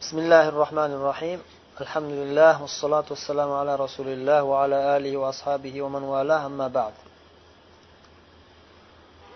بسم 0.00 0.18
الله 0.18 0.48
الرحمن 0.48 0.92
الرحيم. 0.92 1.42
الحمد 1.80 2.10
لله 2.10 2.62
والصلاة 2.62 3.04
والسلام 3.10 3.52
على 3.52 3.76
رسول 3.76 4.08
الله 4.08 4.42
وعلى 4.42 4.96
آله 4.96 5.16
وأصحابه 5.16 5.82
ومن 5.82 6.02
والاه. 6.02 6.46
أما 6.46 6.68
بعد. 6.68 6.92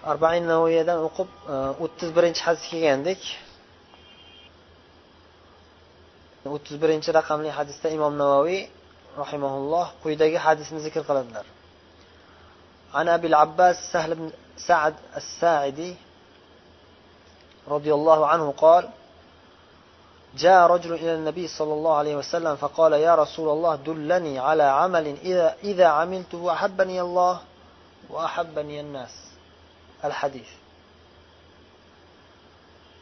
أربعين 0.07 0.47
نوية 0.47 0.83
دان 0.83 0.99
أقب 0.99 1.27
أتز 1.85 2.11
برنش 2.11 2.41
حدث 2.41 2.71
كي 2.71 2.89
عندك؟ 2.89 3.19
أتز 6.47 6.77
برنش 6.77 7.11
رقم 7.11 7.43
لي 7.43 7.53
حدث 7.53 7.87
إمام 7.87 8.19
نووي 8.19 8.69
رحمه 9.19 9.57
الله. 9.57 9.91
قيدة 10.05 10.39
حدث 10.39 10.73
نذكر 10.73 11.01
قلبنا 11.01 11.43
عن 12.95 13.09
أبي 13.09 13.27
العباس 13.27 13.77
سهل 13.93 14.15
بن 14.15 14.31
سعد 14.57 14.95
الساعدي 15.17 15.97
رضي 17.69 17.95
الله 17.95 18.27
عنه 18.27 18.55
قال 18.57 18.89
جاء 20.38 20.68
رجل 20.68 20.94
إلى 20.94 21.16
النبي 21.16 21.48
صلى 21.48 21.74
الله 21.74 21.96
عليه 21.96 22.16
وسلم 22.16 22.56
فقال 22.56 22.94
يا 22.94 23.16
رسول 23.16 23.50
الله 23.50 23.76
دلني 23.76 24.40
على 24.40 24.64
عمل 24.64 25.18
إذا, 25.24 25.56
إذا 25.64 25.88
عملته 25.88 26.54
أحبني 26.54 27.02
الله 27.02 27.40
وأحبني 28.10 28.80
الناس 28.80 29.16
الحديث 30.06 30.48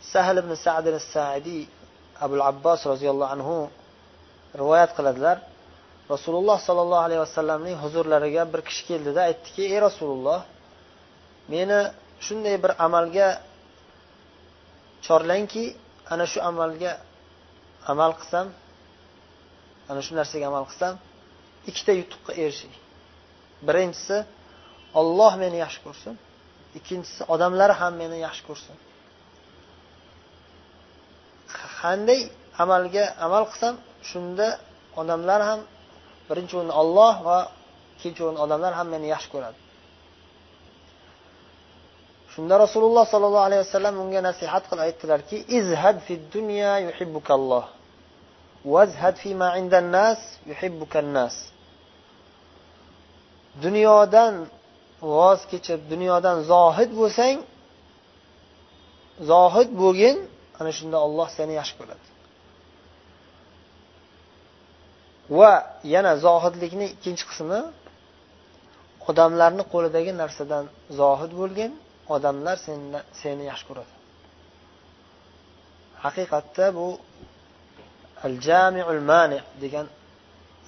سهل 0.02 0.42
بن 0.42 0.56
سعد 0.56 0.88
الساعدي 0.88 1.68
أبو 2.22 2.36
العباس 2.36 2.88
رضي 2.88 3.10
الله 3.10 3.28
عنه 3.28 3.70
روايات 4.56 4.90
qiladilar 4.98 5.38
rasululloh 6.10 6.58
sollallohu 6.68 7.04
alayhi 7.08 7.22
vasallamning 7.26 7.76
huzurlariga 7.84 8.44
bir 8.54 8.62
kishi 8.68 8.84
keldida 8.90 9.22
aytdiki 9.30 9.64
ey 9.74 9.80
rasululloh 9.88 10.40
meni 11.52 11.80
shunday 12.26 12.56
bir 12.64 12.72
amalga 12.86 13.28
chorlangki 15.06 15.66
ana 16.14 16.26
shu 16.32 16.40
amalga 16.50 16.92
amal 17.93 18.13
qilsam 18.21 18.47
ana 19.91 20.01
shu 20.07 20.13
narsaga 20.19 20.47
amal 20.53 20.65
qilsam 20.71 20.95
ikkita 21.71 21.93
yutuqqa 22.01 22.33
erishing. 22.43 22.75
Birinchisi 23.69 24.17
olloh 25.01 25.33
meni 25.43 25.59
yaxshi 25.65 25.81
ko'rsin. 25.87 26.15
Ikkinchisi 26.79 27.23
odamlar 27.35 27.71
ham 27.81 27.93
meni 28.03 28.19
yaxshi 28.27 28.43
ko'rsin. 28.49 28.77
Qanday 31.81 32.21
amalga 32.63 33.05
amal 33.27 33.45
qilsam 33.51 33.75
shunda 34.11 34.47
odamlar 35.01 35.41
ham 35.49 35.61
birinchi 36.29 36.53
o'rinda 36.59 36.75
olloh 36.83 37.15
va 37.29 37.39
ikkinchi 37.97 38.21
o'rinda 38.25 38.41
odamlar 38.47 38.73
ham 38.79 38.87
meni 38.95 39.07
yaxshi 39.15 39.31
ko'radi. 39.35 39.59
Shunda 42.33 42.55
rasululloh 42.65 43.05
sollallohu 43.13 43.47
alayhi 43.49 43.63
vasallam 43.67 43.95
unga 44.05 44.21
nasihat 44.29 44.65
qilib 44.69 44.83
aytdilarki 44.89 45.37
izhad 45.59 45.97
fid 46.07 46.23
dunya 46.37 46.73
yuhibbukalloh. 46.87 47.65
Vazhad 48.65 49.17
fi 49.23 49.31
indan 49.61 49.87
nas 49.97 50.21
yuhibbukan 50.51 51.07
nas 51.19 51.35
dunyodan 53.65 54.35
voz 55.15 55.41
kechib 55.51 55.81
dunyodan 55.93 56.37
zohid 56.53 56.91
bo'lsang 57.01 57.37
zohid 59.31 59.71
bo'lgin 59.83 60.17
ana 60.59 60.71
shunda 60.79 60.99
olloh 61.07 61.29
seni 61.39 61.53
yaxshi 61.61 61.75
ko'radi. 61.81 62.07
Va 65.39 65.53
yana 65.95 66.13
zohidlikning 66.27 66.89
ikkinchi 66.97 67.25
qismi 67.31 67.61
odamlarni 69.11 69.65
qo'lidagi 69.73 70.13
narsadan 70.23 70.65
zohid 71.01 71.33
bo'lgin 71.41 71.73
odamlar 72.15 72.57
seni 73.23 73.45
yaxshi 73.51 73.65
ko'radi. 73.71 73.93
Haqiqatda 76.05 76.67
bu 76.79 76.87
al 78.27 78.35
jamiul 78.47 79.03
mani 79.11 79.39
degan 79.63 79.87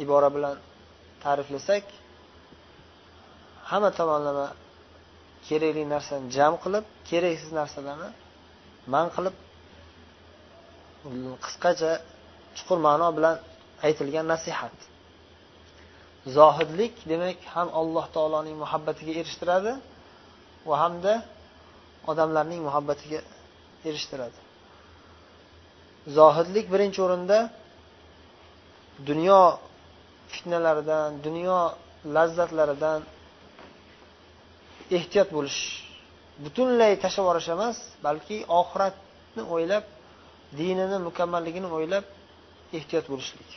ibora 0.02 0.28
bilan 0.36 0.56
ta'riflasak 1.22 1.84
hamma 3.70 3.91
tomonlama 3.98 4.47
kerakli 5.47 5.84
narsani 5.94 6.26
jam 6.37 6.53
qilib 6.62 6.84
keraksiz 7.09 7.50
narsalarni 7.60 8.10
man 8.94 9.06
qilib 9.16 9.34
qisqacha 11.44 11.92
chuqur 12.56 12.78
ma'no 12.87 13.09
bilan 13.16 13.37
aytilgan 13.86 14.26
nasihat. 14.34 14.76
Zohidlik 16.36 16.94
demak 17.10 17.38
ham 17.54 17.69
alloh 17.81 18.06
taoloning 18.16 18.56
muhabbatiga 18.65 19.12
erishtiradi 19.21 19.72
va 20.69 20.75
hamda 20.82 21.15
odamlarning 22.10 22.60
muhabbatiga 22.69 23.21
erishtiradi. 23.88 24.38
Zohidlik 26.19 26.66
birinchi 26.72 27.00
o'rinda 27.06 27.38
dunyo 29.09 29.41
fitnalaridan 30.32 31.10
dunyo 31.26 31.59
lazzatlaridan 32.16 33.00
ehtiyot 34.97 35.28
bo'lish 35.37 35.60
butunlay 36.44 36.92
tashlab 37.03 37.25
yuborish 37.25 37.48
emas 37.56 37.76
balki 38.06 38.37
oxiratni 38.60 39.42
o'ylab 39.54 39.84
dinini 40.59 40.98
mukammalligini 41.09 41.69
o'ylab 41.76 42.04
ehtiyot 42.78 43.06
bo'lishlik. 43.12 43.50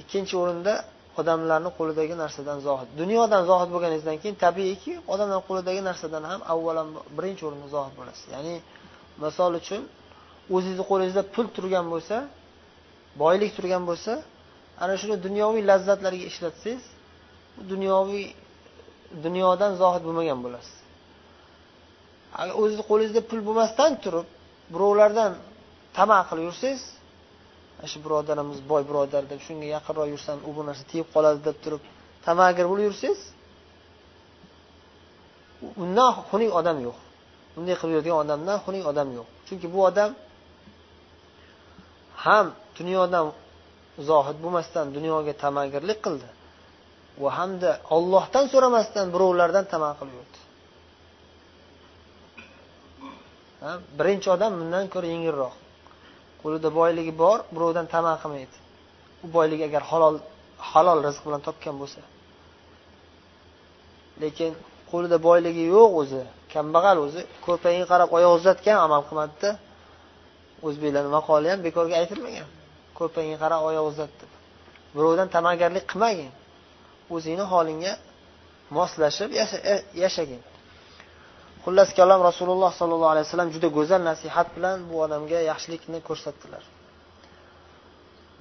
Ikkinchi 0.00 0.34
o'rinda 0.42 0.74
odamlarni 1.20 1.70
qo'lidagi 1.78 2.14
narsadan 2.22 2.58
zohid. 2.66 2.88
Dunyodan 3.00 3.42
zohid 3.50 3.70
bo'lganingizdan 3.74 4.16
keyin 4.22 4.36
tabiiyki 4.44 4.92
odamlar 5.12 5.40
qo'lidagi 5.48 5.80
narsadan 5.88 6.24
ham 6.30 6.40
avvalambor 6.52 7.02
birinchi 7.16 7.42
o'rinda 7.48 7.68
zohid 7.76 7.94
bo'lasiz. 7.98 8.26
Ya'ni 8.34 8.54
misol 9.24 9.52
uchun 9.60 9.82
o'zingizni 10.54 10.84
qo'lingizda 10.90 11.22
pul 11.34 11.46
turgan 11.56 11.86
bo'lsa 11.92 12.16
boylik 13.22 13.50
turgan 13.56 13.82
bo'lsa 13.90 14.12
ana 14.82 14.94
shuni 15.00 15.16
dunyoviy 15.26 15.62
lazzatlarga 15.70 16.24
ishlatsangiz 16.30 16.84
dunyoviy 17.72 18.26
dunyodan 19.24 19.72
zohid 19.82 20.02
bo'lmagan 20.08 20.38
bo'lasiz. 20.44 20.76
Agar 22.40 22.54
o'zizni 22.60 22.84
qo'lingizda 22.90 23.22
pul 23.30 23.40
bo'lmasdan 23.48 23.92
turib 24.04 24.26
birovlardan 24.74 25.30
tama 25.96 26.18
qilib 26.28 26.44
yursangiz 26.48 26.82
shu 27.90 27.98
birodarimiz 28.04 28.58
boy 28.70 28.82
birodar 28.90 29.22
deb 29.32 29.40
shunga 29.46 29.66
yaqinroq 29.76 30.08
yursam 30.14 30.38
u 30.48 30.50
bu 30.56 30.62
narsa 30.68 30.84
tegib 30.90 31.08
qoladi 31.14 31.40
deb 31.48 31.56
turib 31.64 31.82
tamagir 32.26 32.66
bo'lib 32.70 32.84
yursangiz 32.90 33.20
undan 35.82 36.10
xunuk 36.28 36.52
odam 36.60 36.78
yo'q. 36.86 36.98
Bunday 37.58 37.76
qilib 37.80 37.94
yurgan 37.98 38.16
odamdan 38.22 38.58
xunuk 38.64 38.84
odam 38.92 39.08
yo'q. 39.18 39.28
Chunki 39.46 39.66
bu 39.74 39.80
odam 39.88 40.10
ham 42.24 42.46
dunyodan 42.78 43.26
zohid 44.08 44.36
bo'lmasdan 44.44 44.86
dunyoga 44.96 45.32
tamagirlik 45.44 45.98
qildi 46.06 46.28
va 47.22 47.30
hamda 47.38 47.70
ollohdan 47.96 48.44
so'ramasdan 48.52 49.06
birovlardan 49.14 49.64
tama 49.72 49.90
qilib 49.98 50.14
yurdi 50.20 50.38
birinchi 53.98 54.28
odam 54.36 54.52
bundan 54.60 54.84
ko'ra 54.94 55.06
yengilroq. 55.14 55.54
Qo'lida 56.42 56.68
boyligi 56.78 57.12
bor 57.22 57.38
birovdan 57.54 57.86
tama 57.94 58.14
qilmaydi. 58.22 58.56
U 59.24 59.26
boylik 59.36 59.60
agar 59.68 59.82
halol 59.90 60.16
halol 60.70 60.98
rizq 61.06 61.22
bilan 61.26 61.40
topgan 61.46 61.74
bo'lsa. 61.80 62.00
Lekin 64.22 64.52
qo'lida 64.92 65.16
boyligi 65.28 65.64
yo'q 65.76 65.92
o'zi. 66.02 66.22
Kambag'al 66.52 66.98
o'zi 67.06 67.20
ko'rpagiga 67.46 67.86
qarab 67.92 68.08
oyoq 68.16 68.32
uzatgan 68.38 68.78
amal 68.86 69.02
qilmadida. 69.08 69.50
O'zbeklarni 70.66 71.10
maqoli 71.18 71.46
ham 71.52 71.60
bekorga 71.66 71.94
aytilmagan. 72.02 72.48
Ko'rpagiga 72.98 73.36
qarab 73.44 73.60
oyoq 73.68 73.86
uzat 73.92 74.12
deb 74.20 74.30
birovdan 74.96 75.28
ta'magarlik 75.34 75.84
qilmagin. 75.90 76.30
O'zingni 77.14 77.44
holingga 77.52 77.92
moslashib 78.78 79.30
e, 79.72 79.74
yashagin. 80.04 80.40
Xullas 81.64 81.90
kalom 81.98 82.20
rasululloh 82.28 82.70
sollallohu 82.80 83.12
alayhi 83.14 83.26
vasallam 83.28 83.50
juda 83.54 83.68
go'zal 83.78 84.00
nasihat 84.10 84.48
bilan 84.56 84.78
bu 84.90 84.94
odamga 85.04 85.38
yaxshilikni 85.50 85.98
ko'rsatdilar. 86.08 86.62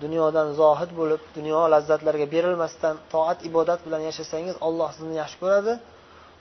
Dunyodan 0.04 0.48
zohid 0.60 0.92
bo'lib 1.00 1.22
dunyo 1.38 1.62
lazzatlariga 1.74 2.28
berilmasdan 2.36 2.96
toat 3.14 3.40
ibodat 3.50 3.80
bilan 3.86 4.02
yashasangiz 4.10 4.56
olloh 4.68 4.90
sizni 4.98 5.16
yaxshi 5.22 5.38
ko'radi. 5.44 5.74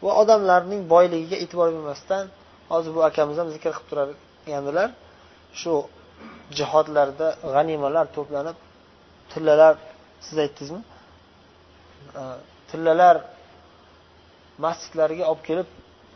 Va 0.04 0.12
odamlarning 0.22 0.82
boyligiga 0.94 1.37
e'tibor 1.44 1.69
bermasdan 1.76 2.25
hozir 2.72 2.90
bu 2.96 3.00
akamiz 3.10 3.37
ham 3.40 3.48
zikr 3.54 3.72
qilib 3.76 3.87
turgandilar 3.90 4.88
shu 5.60 5.72
jihodlarda 6.58 7.28
g'animalar 7.54 8.06
to'planib 8.16 8.56
tillalar 9.32 9.75
siz 10.26 10.37
aytdingizmi 10.44 10.82
tillalar 12.70 13.16
masjidlarga 14.64 15.25
olib 15.32 15.43
kelib 15.48 15.69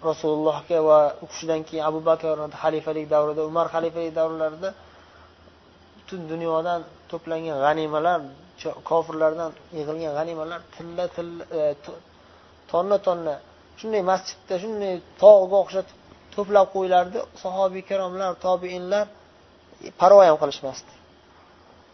rasulullohga 0.09 0.79
va 0.89 0.99
u 1.23 1.27
kishidan 1.31 1.61
keyin 1.69 1.85
abu 1.91 2.01
bakr 2.11 2.27
xalifalik 2.63 3.07
davrida 3.15 3.43
umar 3.51 3.67
xalifalik 3.75 4.13
davrlarida 4.21 4.71
butun 5.97 6.21
dunyodan 6.33 6.81
to'plangan 7.11 7.57
g'animalar 7.65 8.21
kofirlardan 8.91 9.51
yig'ilgan 9.79 10.13
g'animalar 10.19 10.61
tilla 10.75 11.05
tilla 11.17 11.45
e, 11.61 11.61
tonna 12.71 12.97
tonna 13.07 13.35
shunday 13.81 14.03
masjidda 14.11 14.55
shunday 14.63 14.95
tog'ga 15.23 15.57
o'xshatib 15.65 15.97
to'plab 16.35 16.67
qo'yilardi. 16.75 17.19
Sahobiy 17.43 17.81
ikromlar 17.85 18.33
tobiinlar 18.47 19.07
parvo 20.01 20.21
ham 20.29 20.37
qilishmasdi. 20.43 20.93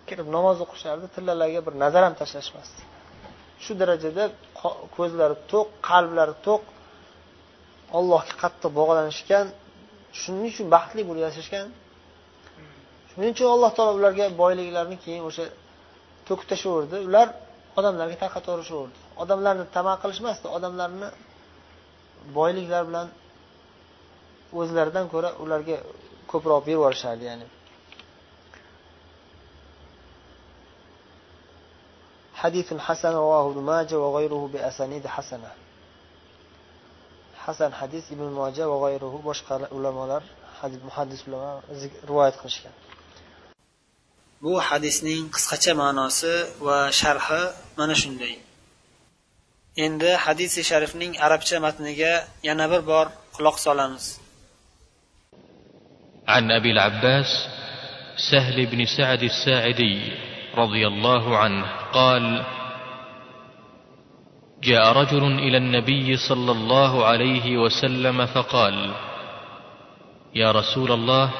Kirib 0.08 0.28
namoz 0.36 0.56
o'qishardi 0.64 1.06
tillalarga 1.14 1.60
bir 1.66 1.74
nazar 1.82 2.02
ham 2.06 2.14
tashlashmasdi. 2.20 2.80
Shu 3.64 3.72
darajada 3.80 4.24
ko'zlari 4.96 5.36
to'q 5.52 5.66
qalblari 5.88 6.34
to'q 6.46 6.62
allohga 7.98 8.34
qattiq 8.42 8.70
bog'lanishgan 8.78 9.46
shuning 10.20 10.46
uchun 10.52 10.66
baxtli 10.74 11.02
bo'lib 11.08 11.22
yashashgan. 11.28 11.66
Shuning 13.10 13.30
uchun 13.34 13.48
alloh 13.54 13.70
taolo 13.76 13.92
ularga 14.00 14.26
boyliklarni 14.42 14.96
keyin 15.04 15.22
o'sha 15.28 15.44
to'kib 16.28 16.46
tashlaverdi 16.52 16.96
ular 17.08 17.28
odamlarga 17.78 18.16
tarqataverishaverdi 18.22 18.96
odamlarni 19.22 19.64
tama 19.76 19.94
qilishmasdi 20.02 20.46
odamlarni 20.56 21.08
boyliklar 22.37 22.83
bilan 22.89 23.07
o'zlaridan 24.59 25.05
ko'ra 25.13 25.29
ularga 25.43 25.77
ko'proq 26.31 26.61
berib 26.65 26.77
yuborishardi 26.77 27.25
ya'ni 27.31 27.47
حديث 32.41 32.73
حسن 32.87 33.13
رواه 33.25 33.43
ابن 33.51 33.59
ماجه 33.71 33.97
وغيره 34.05 34.43
بأسانيد 34.53 35.07
حسنة 35.07 35.51
hasan 37.45 37.71
hadis 37.81 38.05
ibn 38.15 38.27
moja 38.39 38.63
va 38.71 38.77
g'ayruhu 38.83 39.17
boshqa 39.29 39.55
ulamolar 39.77 40.23
muhaddis 40.87 41.21
ulamolar 41.27 41.61
rivoyat 42.09 42.35
qilishgan 42.41 42.75
bu 44.43 44.53
hadisning 44.69 45.23
qisqacha 45.35 45.73
ma'nosi 45.81 46.33
va 46.67 46.77
sharhi 47.01 47.41
mana 47.79 47.95
shunday 48.01 48.33
Endi 49.84 50.10
hadisi 50.24 50.60
sharifning 50.70 51.12
arabcha 51.26 51.56
matniga 51.66 52.12
yana 52.48 52.66
bir 52.72 52.82
bor 52.90 53.06
quloq 53.36 53.56
solamiz. 53.66 54.06
عن 56.28 56.50
أبي 56.50 56.70
العباس 56.70 57.30
سهل 58.30 58.66
بن 58.66 58.84
سعد 58.84 59.22
الساعدي 59.22 60.12
رضي 60.54 60.86
الله 60.86 61.38
عنه 61.38 61.66
قال 61.92 62.42
جاء 64.62 64.92
رجل 64.92 65.24
إلى 65.38 65.56
النبي 65.56 66.16
صلى 66.16 66.52
الله 66.52 67.04
عليه 67.04 67.56
وسلم 67.56 68.26
فقال 68.26 68.92
يا 70.34 70.50
رسول 70.52 70.92
الله 70.92 71.32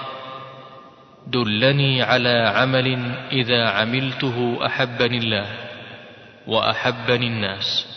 دلني 1.27 2.03
على 2.03 2.53
عمل 2.57 2.89
اذا 3.33 3.69
عملته 3.69 4.67
احبني 4.67 5.19
الله 5.19 5.49
واحبني 6.47 7.27
الناس 7.27 7.96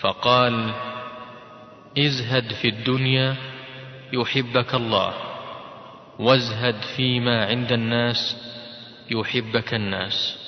فقال 0.00 0.74
ازهد 1.98 2.52
في 2.52 2.68
الدنيا 2.68 3.36
يحبك 4.12 4.74
الله 4.74 5.14
وازهد 6.18 6.82
فيما 6.96 7.46
عند 7.46 7.72
الناس 7.72 8.36
يحبك 9.10 9.74
الناس. 9.74 10.47